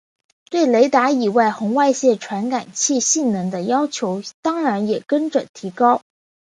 [0.49, 6.01] 对雷达以及红外线传感器性能的要求当然也跟着提高。